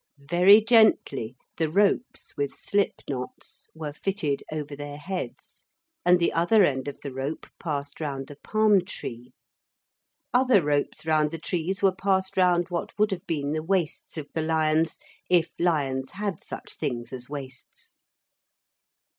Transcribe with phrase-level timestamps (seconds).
[0.31, 5.63] Very gently the ropes, with slip knots, were fitted over their heads,
[6.03, 9.31] and the other end of the rope passed round a palm tree.
[10.33, 14.27] Other ropes round the trees were passed round what would have been the waists of
[14.33, 14.97] the lions
[15.29, 18.01] if lions had such things as waists.